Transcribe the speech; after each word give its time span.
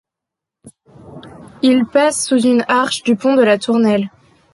Il 1.61 1.85
passe 1.85 2.25
sous 2.25 2.41
une 2.41 2.65
arche 2.67 3.03
du 3.03 3.15
pont 3.15 3.35
de 3.35 3.43
la 3.43 3.59
Tournelle. 3.59 4.09